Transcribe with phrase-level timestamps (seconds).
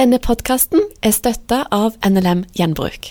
[0.00, 3.10] Denne podkasten er støtta av NLM Gjenbruk.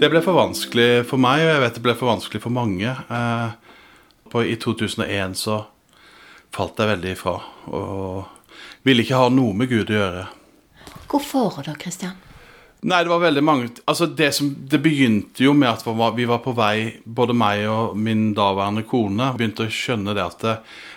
[0.00, 2.90] Det ble for vanskelig for meg, og jeg vet det ble for vanskelig for mange.
[2.90, 3.78] Eh,
[4.32, 5.60] på, I 2001 så
[6.50, 7.36] falt jeg veldig ifra,
[7.70, 10.26] og ville ikke ha noe med Gud å gjøre.
[11.06, 12.18] Hvorfor da, Kristian?
[12.82, 15.84] Nei, det var veldig mange Altså, det, som, det begynte jo med at
[16.16, 20.42] vi var på vei, både meg og min daværende kone, begynte å skjønne det at
[20.42, 20.56] det,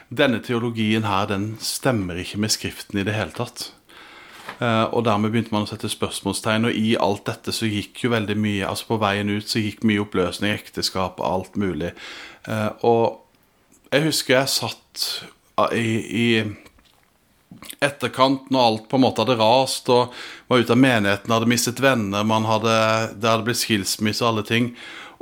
[0.10, 3.70] denne teologien her, den stemmer ikke med Skriften i det hele tatt.
[4.56, 8.12] Uh, og dermed begynte man å sette spørsmålstegn, og i alt dette så gikk jo
[8.14, 11.92] veldig mye Altså på veien ut så gikk mye oppløsning, ekteskap og alt mulig.
[12.48, 15.08] Uh, og jeg husker jeg satt
[15.76, 16.28] i, i
[17.84, 20.14] etterkant, når alt på en måte hadde rast, og
[20.52, 22.78] var ute av menigheten, hadde mistet venner, hadde,
[23.20, 24.72] det hadde blitt skilsmisse og alle ting.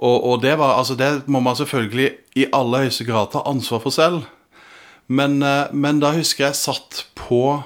[0.04, 2.10] Og, og det, var, altså det må man selvfølgelig
[2.40, 4.26] i aller høyeste grad ta ansvar for selv.
[5.08, 7.62] Men, eh, men da husker jeg satt på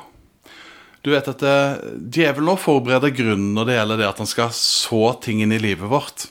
[1.05, 1.77] Du vet at eh,
[2.11, 5.61] djevelen nå forbereder grunnen når det gjelder det at han skal så ting inn i
[5.61, 6.25] livet vårt.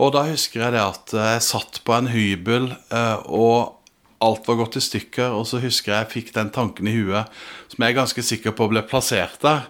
[0.00, 3.81] Og da husker jeg det at jeg satt på en hybel, eh, og
[4.22, 5.34] alt var gått i stykker.
[5.36, 7.30] Og så husker jeg jeg fikk den tanken i huet
[7.72, 9.66] som jeg er ganske sikker på ble plassert der.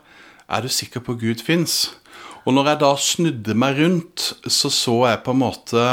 [0.52, 1.94] Er du sikker på Gud fins?
[2.42, 5.86] Og når jeg da snudde meg rundt, så så jeg på en måte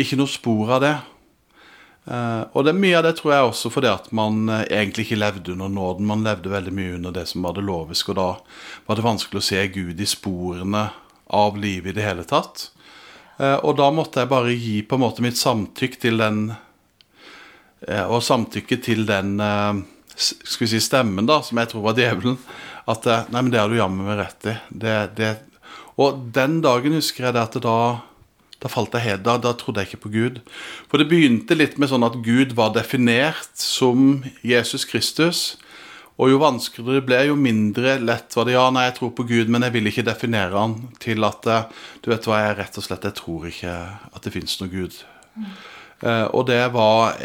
[0.00, 0.96] ikke noe spor av det.
[2.06, 5.18] Uh, og det mye av det tror jeg også fordi at man uh, egentlig ikke
[5.18, 6.06] levde under nåden.
[6.06, 8.28] Man levde veldig mye under det som var det loviske, og da
[8.86, 10.84] var det vanskelig å se Gud i sporene
[11.34, 12.68] av livet i det hele tatt.
[13.40, 16.44] Uh, og da måtte jeg bare gi på en måte mitt samtykk til den
[17.84, 19.36] Og samtykke til den
[20.16, 22.38] skal vi si stemmen, da, som jeg tror var djevelen.
[22.88, 24.54] At Nei, men det har du jammen meg rett i.
[24.70, 25.32] Det, det.
[26.00, 27.78] Og den dagen husker jeg det at det da
[28.62, 30.40] da falt jeg helt, da, da trodde jeg ikke på Gud.
[30.88, 35.42] For det begynte litt med sånn at Gud var definert som Jesus Kristus.
[36.16, 38.54] Og jo vanskeligere det ble, jo mindre lett var det.
[38.56, 41.44] Ja, nei, jeg tror på Gud, men jeg vil ikke definere han til at
[42.00, 43.74] Du vet hva, jeg rett og slett jeg tror ikke
[44.08, 44.96] at det fins noe Gud.
[45.36, 45.50] Mm.
[46.04, 47.16] Uh, og det var,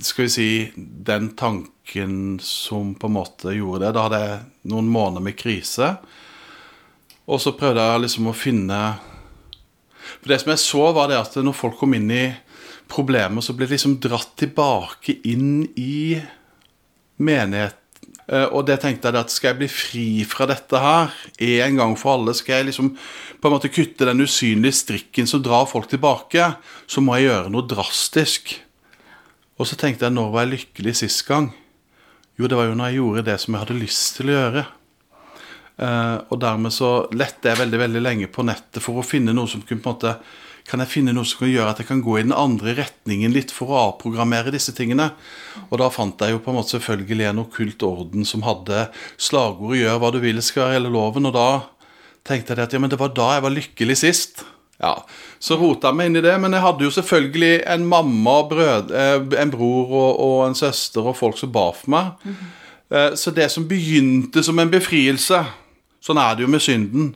[0.00, 3.92] skal vi si, den tanken som på en måte gjorde det.
[3.96, 4.38] Da hadde jeg
[4.72, 5.94] noen måneder med krise.
[7.26, 8.80] Og så prøvde jeg liksom å finne
[10.06, 12.26] for Det som jeg så, var det at når folk kom inn i
[12.90, 16.20] problemer, så ble de liksom dratt tilbake inn i
[17.18, 17.78] menighet.
[18.26, 21.12] Eh, og det tenkte jeg at skal jeg bli fri fra dette her
[21.46, 25.42] en gang for alle, skal jeg liksom på en måte kutte den usynlige strikken som
[25.44, 26.54] drar folk tilbake,
[26.90, 28.56] så må jeg gjøre noe drastisk.
[29.56, 31.52] Og så tenkte jeg når var jeg lykkelig sist gang?
[32.36, 34.64] Jo, det var jo når jeg gjorde det som jeg hadde lyst til å gjøre.
[35.76, 39.48] Uh, og dermed så lette jeg veldig veldig lenge på nettet for å finne noe
[39.48, 40.12] som kunne på en måte
[40.70, 43.34] kan jeg finne noe som kan gjøre at jeg kan gå i den andre retningen
[43.34, 45.12] litt for å avprogrammere disse tingene.
[45.68, 49.82] Og da fant jeg jo på en måte selvfølgelig en okkult orden som hadde slagordet
[49.82, 51.26] 'gjør hva du vil', skal være hele loven.
[51.30, 51.48] Og da
[52.26, 54.44] tenkte jeg at ja, men det var da jeg var lykkelig sist.
[54.82, 55.04] Ja,
[55.38, 58.90] Så rota jeg meg inn i det, men jeg hadde jo selvfølgelig en mamma, brød,
[58.92, 62.12] eh, en bror og, og, en søster og folk som ba for meg.
[62.24, 63.16] Mm -hmm.
[63.16, 65.44] Så det som begynte som en befrielse
[66.00, 67.14] Sånn er det jo med synden.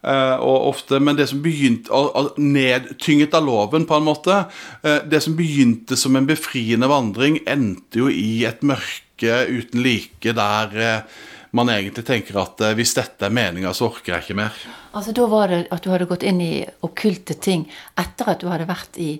[0.00, 1.92] Uh, og ofte, Men det som begynte
[2.40, 8.00] nedtynget av loven, på en måte uh, Det som begynte som en befriende vandring, endte
[8.00, 11.18] jo i et mørke uten like, der uh,
[11.52, 14.56] man egentlig tenker at hvis dette er meninga, så orker jeg ikke mer.
[14.94, 17.66] Altså Da var det at du hadde gått inn i okkulte ting
[17.98, 19.16] etter at du hadde vært i,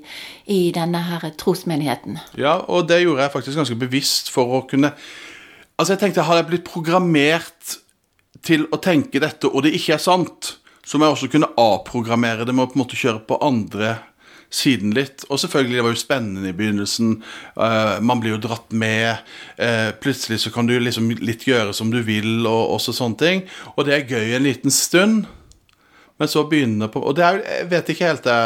[0.46, 2.20] i denne her trosmenigheten?
[2.38, 4.94] Ja, og det gjorde jeg faktisk ganske bevisst for å kunne
[5.80, 7.76] Altså jeg tenkte, Hadde jeg blitt programmert
[8.44, 10.54] til å tenke dette, og det ikke er sant,
[10.90, 13.92] så må jeg også kunne avprogrammere det med å på en måte kjøre på andre
[14.50, 15.22] siden litt.
[15.30, 17.12] Og selvfølgelig, det var jo spennende i begynnelsen.
[17.54, 19.22] Uh, man blir jo dratt med.
[19.54, 23.44] Uh, plutselig så kan du liksom litt gjøre som du vil, og også sånne ting.
[23.76, 25.28] Og det er gøy en liten stund.
[26.18, 28.40] Men så begynner på Og det er, jo jeg vet ikke helt det.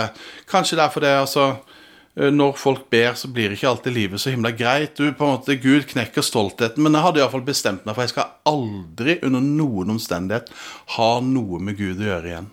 [0.46, 1.83] Kanskje det er fordi altså Eh,
[2.14, 4.92] når folk ber, så blir ikke alltid livet så himla greit.
[4.94, 8.12] Du, på en måte, Gud knekker stoltheten, men jeg hadde iallfall bestemt meg for jeg
[8.12, 10.52] skal aldri under noen omstendighet
[10.94, 12.52] ha noe med Gud å gjøre igjen.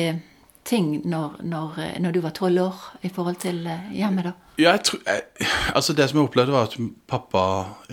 [0.65, 4.33] ting når, når, eh, når du var tolv år i forhold til eh, hjemmet, da?
[4.61, 6.77] Ja, tror, jeg, altså Det som jeg opplevde, var at
[7.11, 7.45] pappa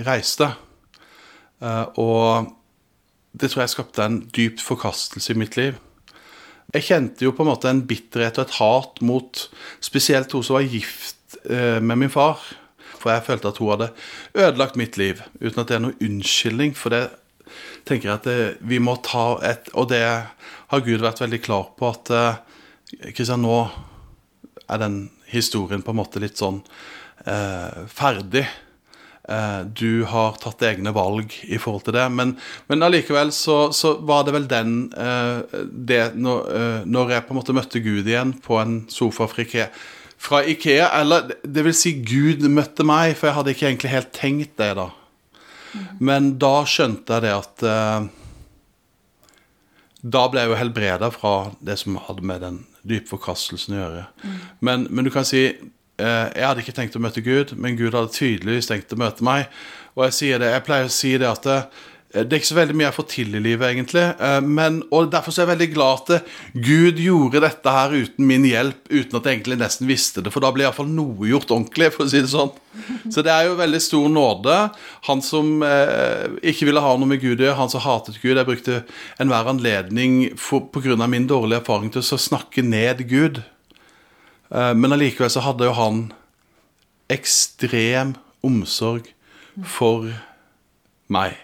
[0.08, 0.52] reiste.
[1.62, 2.52] Eh, og
[3.32, 5.80] det tror jeg skapte en dyp forkastelse i mitt liv.
[6.72, 9.42] Jeg kjente jo på en måte en bitterhet og et hat mot
[9.84, 12.40] spesielt hun som var gift med min far.
[12.96, 13.90] For jeg følte at hun hadde
[14.38, 16.72] ødelagt mitt liv, uten at det er noen unnskyldning.
[16.78, 17.10] For det
[17.88, 21.92] tenker jeg at vi må ta et Og det har Gud vært veldig klar på,
[21.92, 22.12] at
[23.00, 23.70] Kristian, nå
[24.68, 24.98] er den
[25.32, 26.60] historien på en måte litt sånn
[27.26, 28.44] eh, ferdig.
[29.32, 32.36] Eh, du har tatt egne valg i forhold til det, men,
[32.68, 37.36] men allikevel så, så var det vel den eh, det når, eh, når jeg på
[37.36, 39.68] en måte møtte Gud igjen på en sofa fra Ikea,
[40.22, 44.12] fra Ikea Eller det vil si, Gud møtte meg, for jeg hadde ikke egentlig helt
[44.18, 44.90] tenkt det da.
[46.04, 48.10] Men da skjønte jeg det at eh,
[50.02, 54.04] da ble jeg jo helbreda fra det som hadde med den dype forkastelsen å gjøre.
[54.66, 57.96] Men, men du kan si eh, Jeg hadde ikke tenkt å møte Gud, men Gud
[57.98, 59.52] hadde tydeligvis tenkt å møte meg.
[59.96, 61.48] Og jeg sier det, jeg pleier å si det at
[62.12, 64.04] det, det er ikke så veldig mye jeg får til i livet, egentlig.
[64.20, 68.44] eh, Men, og Derfor er jeg veldig glad at Gud gjorde dette her uten min
[68.48, 70.34] hjelp, uten at jeg egentlig nesten visste det.
[70.34, 72.52] For da ble iallfall noe gjort ordentlig, for å si det sånn.
[73.12, 74.58] Så det er jo veldig stor nåde.
[75.08, 78.38] Han som eh, ikke ville ha noe med Gud å gjøre, han som hatet Gud
[78.38, 78.82] Jeg brukte
[79.20, 83.42] enhver anledning på grunn av min dårlige erfaring til å snakke ned Gud.
[84.52, 86.10] Eh, men allikevel så hadde jo han
[87.12, 88.16] ekstrem
[88.48, 89.10] omsorg
[89.68, 90.08] for
[91.12, 91.36] meg.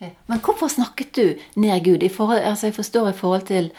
[0.00, 1.26] Men hvorfor snakket du
[1.60, 2.02] ned Gud?
[2.02, 3.70] I forhold, altså jeg forstår i forhold til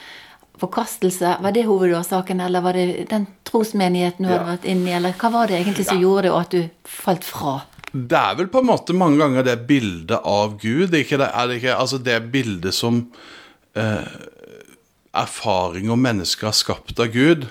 [0.62, 1.38] forkastelse.
[1.42, 4.38] Var det hovedårsaken, eller var det den trosmenigheten du Ja.
[4.38, 4.94] hadde vært inne i?
[4.94, 7.56] Eller hva var det egentlig som gjorde det, og at du falt fra?
[7.92, 10.94] Det er vel på en måte mange ganger det bildet av Gud.
[10.94, 13.02] Ikke det, er det ikke altså det bildet som
[13.76, 14.06] eh,
[15.14, 17.50] erfaring og mennesker har skapt av Gud.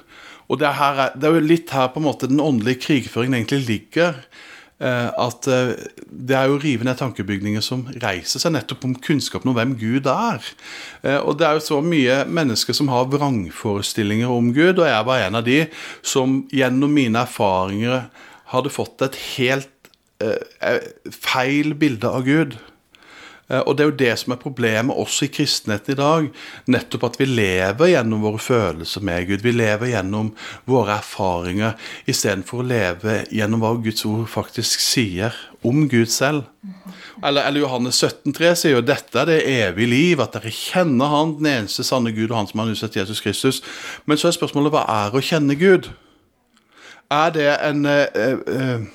[0.49, 3.67] Og det er, det er jo litt her på en måte den åndelige krigføringen egentlig
[3.69, 4.15] ligger.
[4.81, 5.75] Eh, at eh,
[6.09, 10.47] det er jo rivende tankebygninger som reiser seg nettopp om kunnskapen om hvem Gud er.
[11.05, 15.07] Eh, og det er jo så mye mennesker som har vrangforestillinger om Gud, og jeg
[15.11, 15.59] var en av de
[16.01, 18.09] som gjennom mine erfaringer
[18.55, 19.93] hadde fått et helt
[20.25, 20.81] eh,
[21.13, 22.57] feil bilde av Gud.
[23.51, 26.29] Eh, Og det er jo det som er problemet også i kristenheten i dag.
[26.71, 29.43] Nettopp at vi lever gjennom våre følelser med Gud.
[29.43, 30.33] Vi lever gjennom
[30.71, 31.75] våre erfaringer
[32.07, 35.35] istedenfor å leve gjennom hva Guds ord faktisk sier
[35.67, 36.47] om Gud selv.
[37.23, 41.35] Eller, eller Johannes 17,3 sier jo dette er det evige liv, at dere kjenner Han,
[41.41, 43.61] den eneste sanne Gud, og Han som har utsatt Jesus Kristus.
[44.07, 45.91] Men så er spørsmålet hva er å kjenne Gud?
[47.11, 48.87] Er det en eh, eh,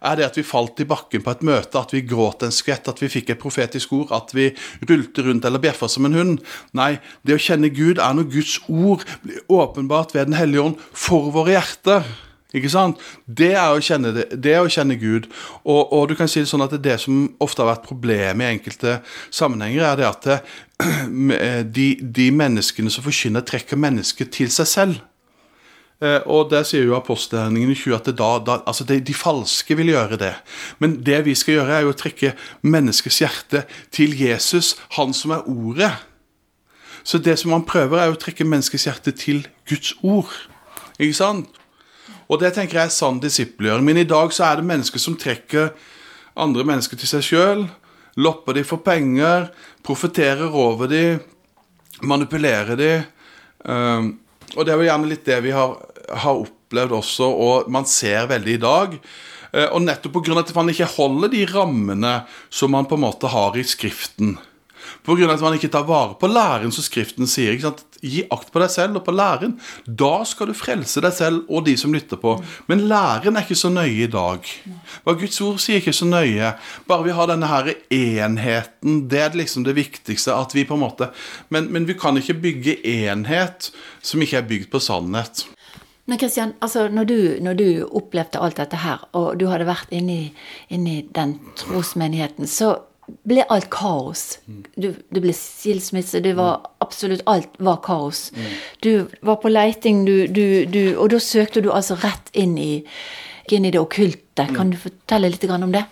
[0.00, 2.88] er det at vi falt i bakken på et møte, at vi gråt en skvett,
[2.88, 4.48] at vi fikk et profetisk ord, at vi
[4.88, 6.40] rulte rundt eller bjeffa som en hund?
[6.76, 6.94] Nei,
[7.26, 11.30] det å kjenne Gud er når Guds ord blir åpenbart ved Den hellige ånd for
[11.34, 12.08] våre hjerter.
[12.56, 12.98] Ikke sant?
[13.26, 15.28] Det er å kjenne, det, det er å kjenne Gud.
[15.62, 18.42] Og, og du kan si det sånn at det, det som ofte har vært problemet
[18.42, 18.96] i enkelte
[19.30, 20.26] sammenhenger, er det at
[20.80, 21.44] det,
[21.76, 24.98] de, de menneskene som forkynner, trekker mennesket til seg selv.
[26.00, 29.76] Eh, og der sier jo apostelgjerningene i 20 at da, da, altså de, de falske
[29.76, 30.32] vil gjøre det.
[30.80, 32.32] Men det vi skal gjøre, er jo å trekke
[32.64, 35.92] menneskets hjerte til Jesus, han som er ordet.
[37.04, 40.32] Så det som han prøver, er å trekke menneskets hjerte til Guds ord.
[41.00, 41.60] Ikke sant?
[42.30, 43.84] Og det tenker jeg er sann disippelgjøring.
[43.84, 45.72] Men i dag så er det mennesker som trekker
[46.40, 47.64] andre mennesker til seg sjøl.
[48.20, 49.48] Lopper de for penger,
[49.86, 51.04] profeterer over de,
[52.06, 52.92] manipulerer de.
[53.64, 54.14] Um,
[54.56, 55.74] og det er jo gjerne litt det vi har,
[56.10, 58.98] har opplevd også, og man ser veldig i dag.
[59.52, 60.38] Eh, Og nettopp pga.
[60.38, 64.38] at man ikke holder de rammene som man på en måte har i Skriften.
[65.04, 65.32] Pga.
[65.32, 67.52] at man ikke tar vare på læren som Skriften sier.
[67.52, 67.84] ikke sant?
[68.02, 69.58] Gi akt på deg selv og på læren.
[69.86, 72.42] Da skal du frelse deg selv og de som lytter på.
[72.68, 74.40] Men læren er ikke så nøye i dag.
[75.04, 76.54] Hva Guds ord sier ikke så nøye.
[76.88, 80.32] Bare vi har denne her enheten, det er liksom det viktigste.
[80.34, 81.10] at vi på en måte,
[81.50, 83.70] Men, men vi kan ikke bygge enhet
[84.02, 85.44] som ikke er bygd på sannhet.
[86.08, 89.92] Men Kristian, altså når du, når du opplevde alt dette her, og du hadde vært
[89.94, 90.32] inni,
[90.72, 92.76] inni den trosmenigheten, så
[93.26, 94.24] ble alt kaos.
[94.76, 98.28] Du, det ble skilsmisse, det var absolutt alt var kaos.
[98.84, 102.72] Du var på leiting, du, du, du, og da søkte du altså rett inn i,
[103.50, 104.48] inn i det okkulte.
[104.54, 105.86] Kan du fortelle litt om det?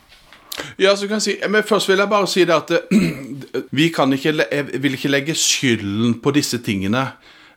[0.79, 2.95] Ja, så kan jeg si, men Først vil jeg bare si det at eh,
[3.79, 7.11] vi kan ikke, jeg vil ikke legge skylden på disse tingene.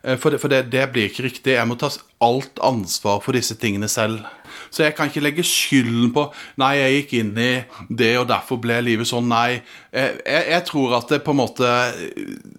[0.04, 1.56] Eh, For, det, for det, det blir ikke riktig.
[1.56, 1.90] Jeg må ta
[2.22, 4.24] alt ansvar for disse tingene selv.
[4.72, 6.26] Så jeg kan ikke legge skylden på
[6.60, 7.52] Nei, jeg gikk inn i
[7.88, 9.30] det, og derfor ble livet sånn.
[9.30, 9.62] Nei.
[9.92, 11.70] Jeg, jeg, jeg tror at det på en måte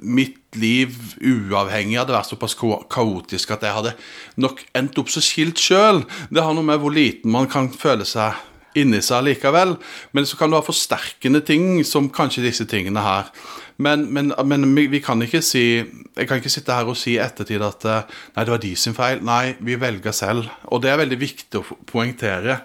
[0.03, 3.95] Mitt liv uavhengig hadde vært såpass kaotisk at jeg hadde
[4.38, 6.03] nok endt opp så skilt sjøl.
[6.29, 8.38] Det har noe med hvor liten man kan føle seg
[8.77, 9.75] inni seg likevel.
[10.13, 13.29] Men så kan det være forsterkende ting, som kanskje disse tingene her.
[13.77, 17.22] Men, men, men vi kan ikke si Jeg kan ikke sitte her og si i
[17.22, 19.24] ettertid at eh, Nei, det var de sin feil.
[19.25, 20.51] Nei, vi velger selv.
[20.70, 22.60] Og det er veldig viktig å poengtere.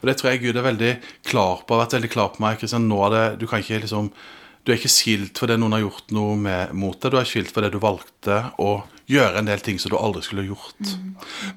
[0.00, 0.90] Og det tror jeg Gud er veldig
[1.26, 2.58] klar på, har vært veldig klar på meg.
[2.60, 4.10] Kristian, nå er det, Du kan ikke liksom
[4.66, 7.14] Du er ikke skilt fordi noen har gjort noe med, mot deg.
[7.14, 10.44] Du er skilt fordi du valgte å gjøre en del ting som du aldri skulle
[10.44, 10.90] gjort.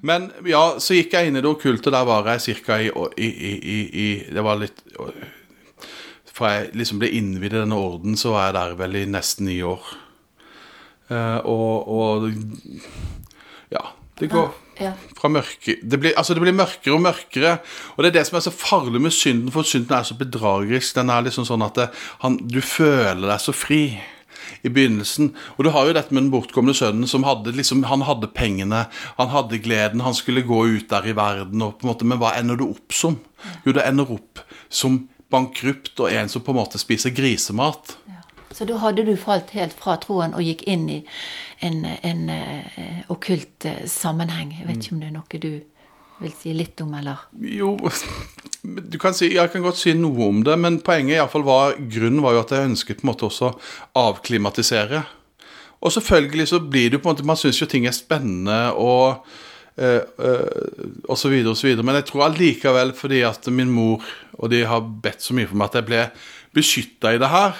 [0.08, 1.92] Men ja, så gikk jeg inn i det okkulte.
[1.92, 2.80] Der var jeg ca.
[2.80, 4.80] I, i, i, i, i Det var litt
[6.32, 9.50] Fra jeg liksom ble innvidd i denne orden, så var jeg der vel i nesten
[9.50, 9.82] ni år.
[11.12, 12.32] Eh, og, og
[13.72, 13.88] Ja.
[14.22, 14.92] Det går Ja.
[15.18, 17.56] fra mørke det blir, altså det blir mørkere og mørkere.
[17.98, 20.94] Og det er det som er så farlig med synden, for synden er så bedragerisk.
[20.96, 21.88] Den er liksom sånn at det,
[22.22, 23.98] han, du føler deg så fri
[24.64, 25.32] i begynnelsen.
[25.58, 28.84] Og du har jo dette med den bortkomne sønnen som hadde liksom, han hadde pengene,
[29.18, 32.22] han hadde gleden, han skulle gå ut der i verden, og på en måte, men
[32.22, 33.18] hva ender du opp som?
[33.66, 37.96] Jo, det ender opp som bankrupt og en som på en måte spiser grisemat.
[38.52, 41.00] Så da hadde du falt helt fra troen og gikk inn i
[41.64, 44.52] en, en eh, okkult eh, sammenheng.
[44.60, 45.54] Jeg vet ikke om det er noe du
[46.22, 47.24] vil si litt om, eller?
[47.42, 47.74] Jo,
[48.62, 51.46] du kan si, jeg kan godt si noe om det, men poenget i alle fall
[51.48, 53.54] var, grunnen var jo at jeg ønsket på en måte også
[53.98, 55.02] avklimatisere.
[55.82, 58.60] Og selvfølgelig så blir det jo på en måte, man syns jo ting er spennende
[58.78, 59.24] og
[59.82, 61.88] eh, eh, og så videre og så videre.
[61.88, 64.06] Men jeg tror allikevel fordi at min mor
[64.38, 66.02] og de har bedt så mye for meg at jeg ble
[66.56, 67.60] beskytta i det her.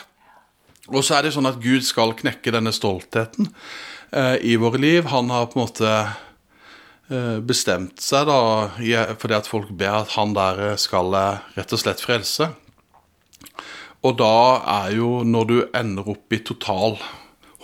[0.92, 3.52] Og så er det sånn at Gud skal knekke denne stoltheten
[4.12, 5.08] eh, i våre liv.
[5.12, 8.42] Han har på en måte eh, bestemt seg da,
[9.22, 12.50] fordi at folk ber at han der skal eh, rett og slett frelse.
[14.02, 14.36] Og da
[14.82, 16.98] er jo når du ender opp i total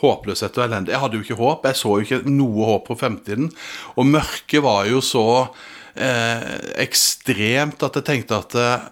[0.01, 2.99] håpløshet og elendighet Jeg hadde jo ikke håp, jeg så jo ikke noe håp på
[2.99, 3.49] fremtiden.
[3.97, 5.25] Og mørket var jo så
[5.97, 6.45] eh,
[6.83, 8.85] ekstremt at jeg tenkte at eh,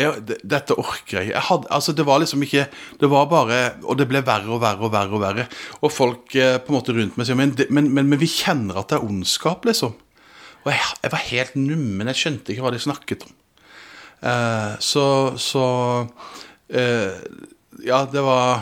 [0.00, 1.30] jeg, dette orker jeg.
[1.34, 2.66] Jeg hadde, altså det var liksom ikke
[3.00, 5.16] Det var bare Og det ble verre og verre og verre.
[5.16, 5.46] Og verre
[5.80, 8.80] Og folk eh, på en måte rundt meg sier men, men, men, men vi kjenner
[8.80, 9.94] at det er ondskap, liksom.
[10.64, 12.10] Og jeg, jeg var helt nummen.
[12.12, 13.36] Jeg skjønte ikke hva de snakket om.
[14.20, 15.06] Eh, så
[15.40, 15.64] så
[16.68, 17.16] eh,
[17.86, 18.60] Ja, det var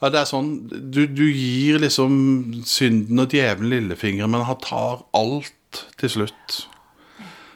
[0.00, 5.04] Ja, det er sånn Du, du gir liksom synden og djevelen lillefingeren, men han tar
[5.14, 6.64] alt til slutt.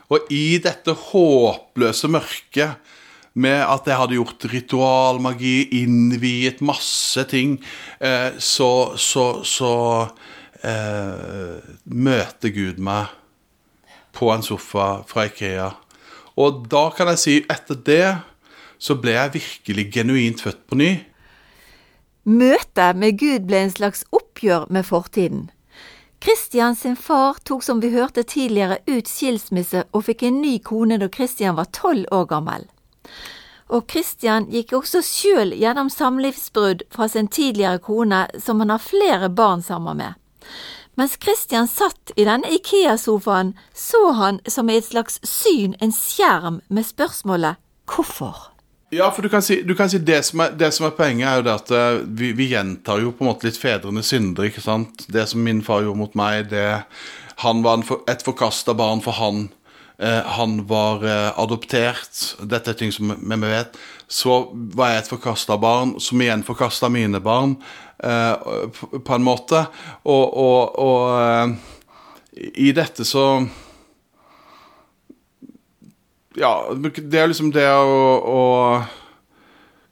[0.08, 2.94] Og i dette håpløse mørket
[3.38, 7.58] med at jeg hadde gjort ritualmagi, innviet masse ting,
[8.00, 9.74] eh, så, så, så
[10.64, 13.12] eh, møter Gud meg
[14.16, 15.68] på en sofa fra Ikea.
[16.38, 18.08] Og da kan jeg si, etter det
[18.78, 20.90] så ble jeg virkelig genuint født på ny.
[22.28, 25.48] Møtet med Gud ble en slags oppgjør med fortiden.
[26.18, 30.98] Kristian sin far tok som vi hørte tidligere ut skilsmisse og fikk en ny kone
[30.98, 32.66] da Kristian var tolv år gammel.
[33.68, 39.28] Og Kristian gikk også sjøl gjennom samlivsbrudd fra sin tidligere kone som han har flere
[39.28, 40.16] barn sammen med.
[40.98, 46.58] Mens Kristian satt i denne Ikea-sofaen, så han som i et slags syn en skjerm
[46.68, 48.57] med spørsmålet hvorfor?
[48.90, 51.26] Ja, for du kan si, du kan si det, som er, det som er poenget,
[51.28, 54.48] er jo det at eh, vi, vi gjentar jo på en måte litt fedrenes synder,
[54.48, 55.04] ikke sant.
[55.12, 56.84] Det som min far gjorde mot meg, det
[57.44, 59.44] Han var for, et forkasta barn for han.
[60.00, 62.34] Eh, han var eh, adoptert.
[62.40, 63.76] Dette er ting som vi vet.
[64.08, 64.40] Så
[64.74, 67.58] var jeg et forkasta barn, som igjen forkasta mine barn,
[68.02, 68.34] eh,
[68.72, 69.66] på, på en måte.
[70.08, 73.44] Og, og, og eh, i dette så
[76.38, 78.42] ja, det er liksom det å, å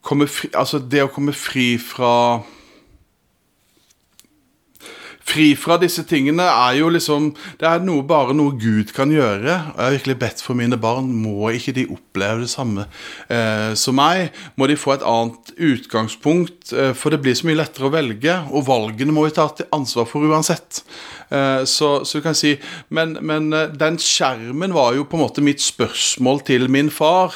[0.06, 2.42] komme fri, Altså det å komme fri fra
[5.26, 9.56] Fri fra disse tingene er jo liksom Det er noe, bare noe Gud kan gjøre.
[9.72, 11.08] Og jeg har virkelig bedt for mine barn.
[11.10, 12.86] Må ikke de oppleve det samme
[13.32, 14.30] eh, som meg?
[14.54, 16.70] Må de få et annet utgangspunkt?
[16.72, 19.68] Eh, for det blir så mye lettere å velge, og valgene må vi ta til
[19.74, 20.84] ansvar for uansett.
[21.34, 22.54] Eh, så, så du kan si
[22.94, 27.34] men, men eh, den skjermen var jo på en måte mitt spørsmål til min far.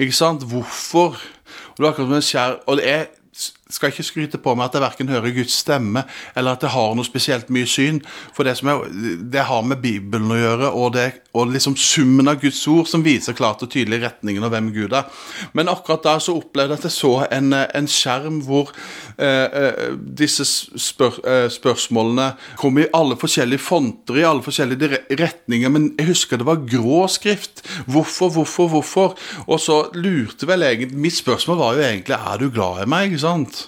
[0.00, 0.48] Ikke sant?
[0.50, 1.20] Hvorfor?
[1.72, 3.10] Og det er akkurat som en skjerm og det er
[3.72, 6.04] skal ikke skryte på meg at jeg verken hører Guds stemme
[6.36, 8.00] eller at jeg har noe spesielt mye syn.
[8.36, 8.86] For det, er,
[9.32, 13.04] det har med Bibelen å gjøre, og, det, og liksom summen av Guds ord som
[13.04, 15.08] viser klart og tydelig retningen av hvem Gud er.
[15.56, 18.72] Men akkurat da så opplevde jeg at jeg så en, en skjerm hvor
[19.16, 19.80] eh, eh
[20.22, 25.72] disse spør, eh, spørsmålene kom i alle forskjellige fonter, i alle forskjellige retninger.
[25.72, 27.64] Men jeg husker det var grå skrift.
[27.86, 29.16] Hvorfor, hvorfor, hvorfor?
[29.46, 33.10] Og så lurte vel egentlig Mitt spørsmål var jo egentlig er du glad i meg.
[33.10, 33.61] ikke sant?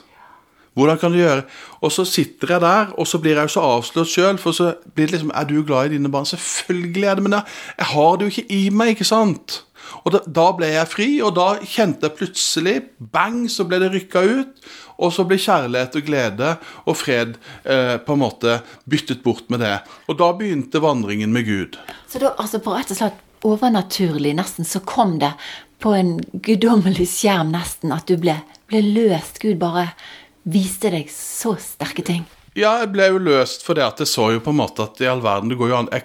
[0.75, 1.45] Hvordan kan du gjøre
[1.81, 4.38] Og så sitter jeg der, og så blir jeg jo så avslørt sjøl.
[4.43, 6.26] For så blir det liksom Er du glad i dine barn?
[6.26, 7.45] Selvfølgelig er det, men jeg,
[7.93, 9.62] har det jo ikke i meg, ikke sant?
[10.04, 12.75] Og da, da, ble jeg fri, og da kjente jeg plutselig
[13.12, 14.64] Bang, så ble det rykka ut.
[15.04, 16.50] Og så ble kjærlighet og glede
[16.87, 17.35] og fred
[17.66, 19.76] eh, på en måte byttet bort med det.
[20.09, 21.78] Og da begynte vandringen med Gud.
[22.09, 25.35] Så da, altså på rett og slett overnaturlig, nesten, så kom det
[25.83, 28.38] på en guddommelig skjerm, nesten, at du ble,
[28.71, 29.43] ble løst.
[29.43, 29.90] Gud bare
[30.45, 32.25] viste deg så sterke ting.
[32.55, 35.01] Ja, jeg ble jo løst for det at jeg så jo på en måte at
[35.03, 36.05] i all verden det går jo an jeg,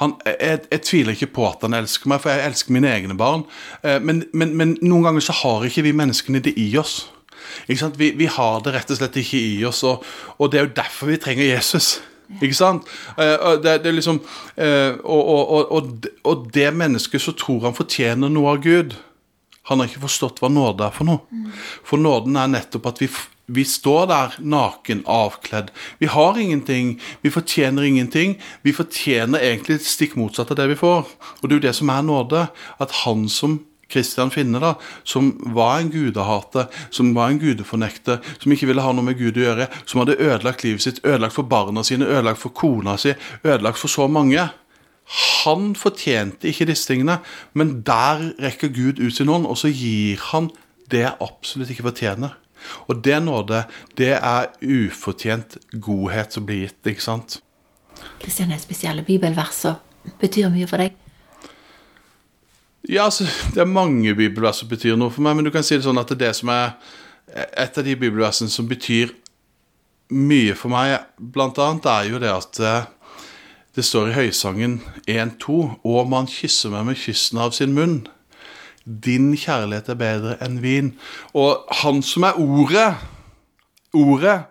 [0.00, 3.14] han, jeg, jeg, tviler ikke på at han elsker meg, for jeg elsker mine egne
[3.18, 3.44] barn.
[3.86, 7.04] Eh, men, men, men noen ganger så har ikke vi menneskene det i oss.
[7.68, 10.02] Vi, vi, har det rett og slett ikke i oss, og,
[10.40, 12.00] og det er jo derfor vi trenger Jesus.
[12.40, 12.88] Ikke sant?
[13.20, 14.18] Eh, det, det er liksom,
[14.56, 18.96] eh, og, og, og, og, det mennesket som tror han fortjener noe av Gud.
[19.70, 21.44] Han har ikke forstått hva nåde er for noe.
[21.86, 23.08] For nåden er nettopp at vi,
[23.46, 25.68] vi står der naken, avkledd.
[26.00, 27.00] Vi har ingenting.
[27.22, 28.38] Vi fortjener ingenting.
[28.62, 31.04] Vi fortjener egentlig stikk motsatt av det vi får.
[31.42, 32.46] Og det er jo det som er nåde.
[32.80, 33.58] At han som
[33.92, 34.74] Kristian Finne, da,
[35.04, 39.38] som var en gudehater, som var en gudefornekter, som ikke ville ha noe med Gud
[39.38, 43.14] å gjøre, som hadde ødelagt livet sitt, ødelagt for barna sine, ødelagt for kona si,
[43.44, 44.48] ødelagt for så mange.
[45.44, 47.20] Han fortjente ikke disse tingene,
[47.52, 50.48] men der rekker Gud ut sin hånd, og så gir han
[50.90, 52.38] det jeg absolutt ikke fortjener.
[52.88, 53.64] Og det nåde,
[53.98, 57.38] det er ufortjent godhet som blir gitt, ikke sant?
[58.20, 59.80] Kristian, er spesielle bibelverser
[60.20, 60.96] betyr mye for deg?
[62.88, 65.78] Ja, altså, det er mange bibelvers som betyr noe for meg, men du kan si
[65.78, 66.74] det sånn at det, er det som er
[67.32, 69.14] et av de bibelversene som betyr
[70.12, 72.90] mye for meg, blant annet, er jo det at eh,
[73.74, 74.76] det står i Høysangen
[75.10, 78.04] 1-2 Og man kysser meg med kyssen av sin munn.
[78.84, 80.92] Din kjærlighet er bedre enn vin.
[81.32, 82.90] Og han som er ordet,
[83.94, 84.42] ordet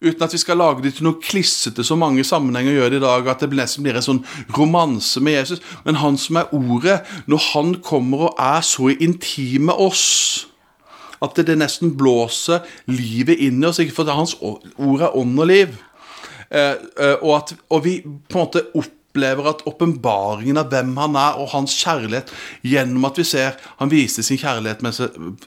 [0.00, 3.04] Uten at vi skal lage det til noe klissete som mange sammenhenger gjør det i
[3.04, 4.22] dag, at det nesten blir en sånn
[4.56, 5.60] romanse med Jesus.
[5.84, 10.06] Men han som er ordet, når han kommer og er så intim med oss
[11.20, 15.50] at det nesten blåser livet inn i oss, ikke for hans ord er ånd og
[15.50, 15.76] liv.
[16.48, 20.94] Eh, eh, og, at, og vi på en måte opp opplever at åpenbaringen av hvem
[20.98, 22.30] han er, og hans kjærlighet,
[22.62, 25.00] gjennom at vi ser han viste sin kjærlighet mens,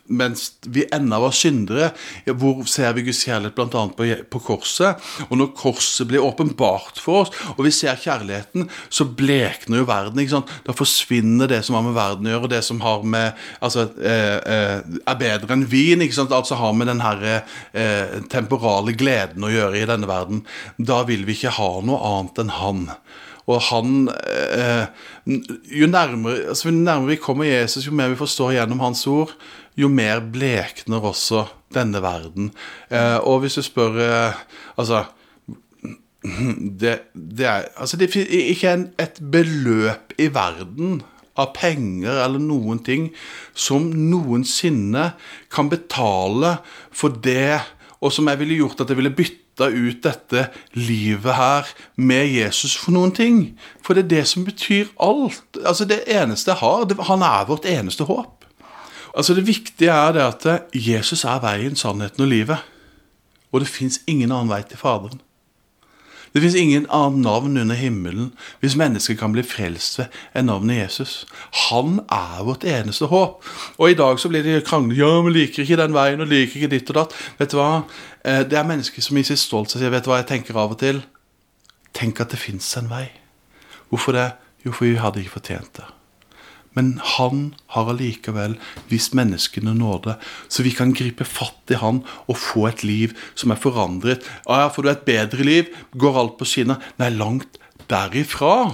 [0.07, 1.91] mens vi ennå var syndere.
[2.27, 3.85] Hvor ser vi Guds kjærlighet bl.a.
[3.95, 4.99] På, på korset?
[5.29, 10.19] Og når korset blir åpenbart for oss, og vi ser kjærligheten, så blekner jo verden.
[10.19, 10.53] ikke sant?
[10.67, 13.87] Da forsvinner det som har med verden å gjøre, og det som har med, altså,
[14.03, 16.03] eh, eh, er bedre enn vin.
[16.03, 16.35] ikke sant?
[16.35, 20.43] Altså har med den her eh, temporale gleden å gjøre i denne verden.
[20.77, 22.89] Da vil vi ikke ha noe annet enn han.
[23.51, 24.85] Og han eh,
[25.67, 29.33] jo, nærmere, altså, jo nærmere vi kommer Jesus, jo mer vi forstår gjennom hans ord,
[29.75, 32.53] jo mer blekner også denne verden.
[32.89, 34.41] Eh, og hvis du spør eh,
[34.77, 35.03] Altså
[36.81, 41.01] det, det, er altså det ikke en, et beløp i verden
[41.35, 43.09] av penger eller noen ting
[43.53, 45.09] som noensinne
[45.53, 46.57] kan betale
[46.95, 47.59] for det,
[47.99, 52.75] og som jeg ville gjort at jeg ville bytte ut dette livet her med Jesus
[52.77, 53.59] for noen ting.
[53.85, 55.43] For det er det som betyr alt.
[55.65, 58.45] Altså Det eneste jeg har, det, han er vårt eneste håp.
[59.15, 62.57] Altså Det viktige er det at Jesus er veien, sannheten og livet.
[63.51, 65.21] Og det fins ingen annen vei til Faderen.
[66.33, 68.31] Det fins ingen annen navn under himmelen
[68.63, 71.13] hvis mennesker kan bli frelst ved enn navnet Jesus.
[71.69, 73.45] Han er vårt eneste håp.
[73.77, 74.97] Og i dag så blir det krangler.
[74.97, 77.17] Ja, vi liker ikke den veien og liker ikke ditt og datt.
[77.37, 77.71] Vet du hva?
[78.25, 80.73] Eh, det er mennesker som i sin stolthet sier Vet du hva jeg tenker av
[80.73, 81.03] og til?
[81.93, 83.05] Tenk at det fins en vei.
[83.93, 84.31] Hvorfor det?
[84.65, 85.85] Jo, for vi hadde ikke fortjent det.
[86.77, 87.43] Men han
[87.75, 88.55] har allikevel
[88.91, 93.53] vist menneskene nåde, så vi kan gripe fatt i han og få et liv som
[93.53, 94.25] er forandret.
[94.47, 95.69] Ja, får du et bedre liv?
[95.93, 96.81] Går alt på skinner?
[97.01, 98.73] Nei, langt derifra.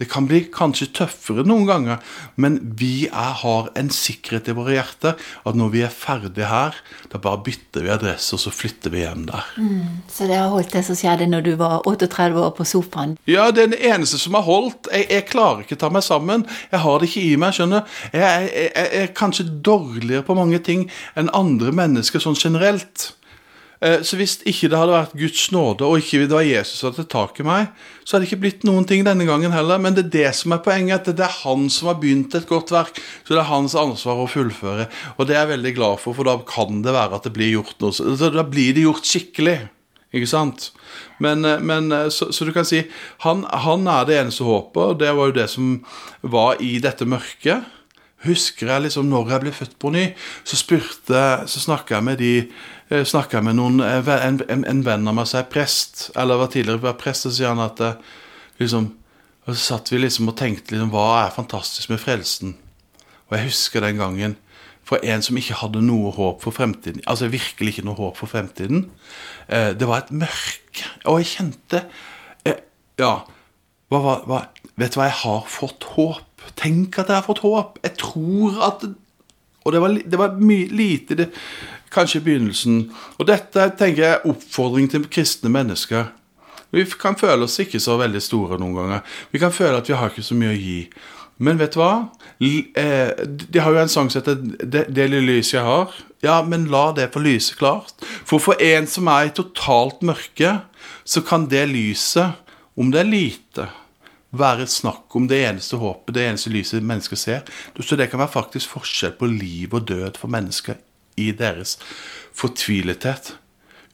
[0.00, 2.00] Det kan bli kanskje tøffere noen ganger,
[2.40, 6.78] men vi er, har en sikkerhet i våre hjerter at når vi er ferdige her,
[7.12, 9.50] da bare bytter vi adresse, og så flytter vi hjem der.
[9.60, 13.16] Mm, så det har holdt det som skjedde når du var 38 år på sofaen?
[13.28, 14.88] Ja, det er den eneste som har holdt.
[14.88, 16.46] Jeg, jeg klarer ikke å ta meg sammen.
[16.72, 20.60] Jeg har det ikke i meg, skjønner Jeg, jeg, jeg er kanskje dårligere på mange
[20.64, 23.10] ting enn andre mennesker sånn generelt.
[23.80, 26.90] Eh, Så hvis ikke det hadde vært Guds nåde, og ikke det var Jesus som
[26.90, 27.70] hadde tatt tak i meg,
[28.04, 29.80] så hadde det ikke blitt noen ting denne gangen heller.
[29.80, 32.48] Men det er det som er poenget, at det er han som har begynt et
[32.50, 33.00] godt verk.
[33.24, 34.88] Så det er hans ansvar å fullføre.
[35.16, 37.54] Og det er jeg veldig glad for, for da kan det være at det blir
[37.56, 38.16] gjort noe.
[38.20, 39.58] Da blir det gjort skikkelig.
[40.10, 40.72] Ikke sant?
[41.22, 42.82] Men, eh, men eh, så, så du kan si
[43.24, 45.76] han, han er det eneste håpet, og det var jo det som
[46.26, 47.68] var i dette mørket.
[48.26, 50.02] Husker jeg liksom når jeg ble født på ny,
[50.44, 52.32] så spurte Så snakka jeg med de
[52.90, 56.40] eh, snakket med noen eh, en, en, en venn av meg som er prest, eller
[56.40, 58.16] var tidligere var prest, og sier han at eh,
[58.62, 58.96] liksom
[59.48, 62.54] Og så satt vi liksom og tenkte liksom Hva er fantastisk med frelsen?
[63.28, 64.36] Og jeg husker den gangen
[64.84, 67.00] for en som ikke hadde noe håp for fremtiden.
[67.06, 68.88] Altså virkelig ikke noe håp for fremtiden.
[69.46, 70.88] Det var et mørke.
[71.06, 71.84] Og jeg kjente
[72.98, 73.12] Ja.
[73.90, 74.40] Hva, hva, hva,
[74.78, 76.44] vet du hva, jeg har fått håp.
[76.58, 77.78] Tenk at jeg har fått håp.
[77.86, 78.84] Jeg tror at
[79.64, 81.28] Og det var, det var mye lite det,
[81.92, 82.80] kanskje i begynnelsen.
[83.18, 86.10] Og dette tenker jeg er oppfordring til kristne mennesker.
[86.70, 89.16] Vi kan føle oss ikke så veldig store noen ganger.
[89.32, 90.80] Vi kan føle at vi har ikke så mye å gi.
[91.40, 92.10] Men vet du hva?
[92.38, 94.36] Eh, de har jo en sang som heter
[94.88, 95.92] 'Det lille lyset jeg har'.
[96.22, 97.94] Ja, men la det få lyse klart.
[98.24, 100.62] For for en som er i totalt mørke,
[101.04, 102.32] så kan det lyset,
[102.76, 103.68] om det er lite,
[104.32, 107.40] være et snakk om det eneste håpet, det eneste lyset mennesker ser.
[107.80, 110.74] Så det kan være faktisk forskjell på liv og død for mennesker
[111.20, 111.76] i deres
[112.36, 113.34] fortvilethet.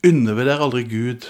[0.06, 1.26] Undervurder aldri Gud?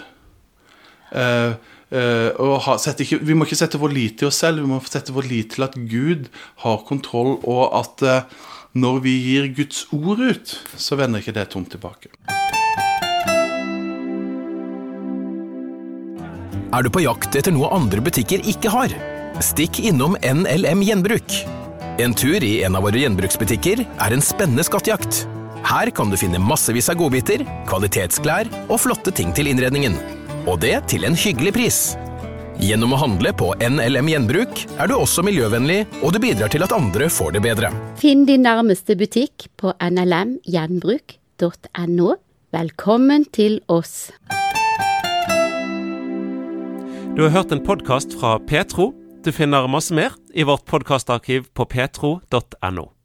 [1.13, 1.55] Eh,
[1.95, 5.15] eh, ha, ikke, vi må ikke sette vår lit til oss selv, vi må sette
[5.17, 6.29] vår lit til at Gud
[6.65, 8.39] har kontroll, og at eh,
[8.77, 12.13] når vi gir Guds ord ut, så vender ikke det tomt tilbake.
[16.77, 18.93] Er du på jakt etter noe andre butikker ikke har?
[19.41, 21.39] Stikk innom NLM Gjenbruk.
[22.03, 25.25] En tur i en av våre gjenbruksbutikker er en spennende skattejakt.
[25.67, 29.97] Her kan du finne massevis av godbiter, kvalitetsklær og flotte ting til innredningen.
[30.47, 31.99] Og det til en hyggelig pris.
[32.63, 36.71] Gjennom å handle på NLM Gjenbruk er du også miljøvennlig, og du bidrar til at
[36.77, 37.73] andre får det bedre.
[37.99, 42.09] Finn din nærmeste butikk på nlmgjenbruk.no.
[42.55, 44.15] Velkommen til oss.
[47.17, 48.95] Du har hørt en podkast fra Petro.
[49.27, 52.96] Du finner masse mer i vårt podkastarkiv på petro.no.